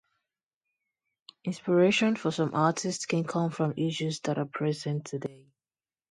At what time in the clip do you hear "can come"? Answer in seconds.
3.05-3.51